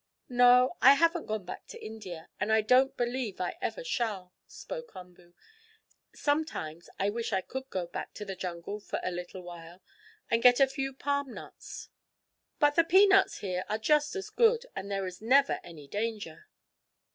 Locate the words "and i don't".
2.39-2.97